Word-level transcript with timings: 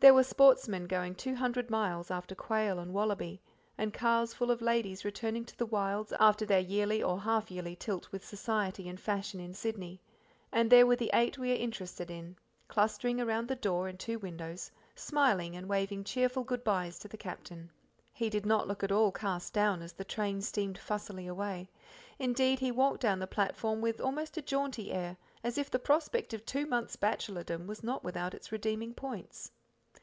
There 0.00 0.12
were 0.12 0.24
sportsmen 0.24 0.88
going 0.88 1.14
two 1.14 1.36
hundred 1.36 1.70
miles 1.70 2.10
after 2.10 2.34
quail 2.34 2.80
and 2.80 2.92
wallaby; 2.92 3.40
and 3.78 3.94
cars 3.94 4.34
full 4.34 4.50
of 4.50 4.60
ladies 4.60 5.04
returning 5.04 5.44
to 5.44 5.56
the 5.56 5.64
wilds 5.64 6.12
after 6.18 6.44
their 6.44 6.58
yearly 6.58 7.00
or 7.00 7.20
half 7.20 7.48
yearly 7.48 7.76
tilt 7.76 8.10
with 8.10 8.24
society 8.24 8.88
and 8.88 8.98
fashion 9.00 9.38
in 9.38 9.54
Sydney; 9.54 10.00
and 10.50 10.68
there 10.68 10.84
were 10.84 10.96
the 10.96 11.12
eight 11.14 11.38
we 11.38 11.52
are 11.52 11.56
interested 11.56 12.10
in, 12.10 12.34
clustering 12.66 13.20
around 13.20 13.46
the 13.46 13.54
door 13.54 13.86
and 13.86 13.96
two 13.98 14.18
windows, 14.18 14.72
smiling 14.96 15.54
and 15.54 15.68
waving 15.68 16.02
cheerful 16.02 16.42
good 16.42 16.64
byes 16.64 16.98
to 16.98 17.06
the 17.06 17.16
Captain. 17.16 17.70
He 18.12 18.28
did 18.28 18.44
not 18.44 18.66
look 18.66 18.82
at 18.82 18.90
all 18.92 19.12
cast 19.12 19.52
down 19.52 19.80
as 19.80 19.92
the 19.92 20.04
train 20.04 20.42
steamed 20.42 20.76
fussily 20.76 21.28
away 21.28 21.70
indeed, 22.18 22.58
he 22.58 22.72
walked 22.72 23.00
down 23.00 23.20
the 23.20 23.26
platform 23.28 23.80
with 23.80 24.00
almost 24.00 24.36
a 24.36 24.42
jaunty 24.42 24.90
air 24.90 25.16
as 25.44 25.56
if 25.56 25.70
the 25.70 25.78
prospect 25.78 26.34
of 26.34 26.44
two 26.44 26.66
months 26.66 26.96
bachelordom 26.96 27.68
was 27.68 27.84
not 27.84 28.02
without 28.02 28.34
its 28.34 28.50
redeeming 28.50 28.92
points. 28.92 29.52